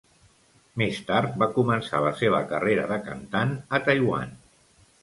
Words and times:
Més 0.81 1.01
tard, 1.09 1.35
va 1.43 1.49
començar 1.59 2.01
la 2.07 2.15
seva 2.23 2.41
carrera 2.55 2.89
de 2.95 3.01
cantant 3.11 3.57
a 3.79 3.83
Taiwan. 3.91 4.37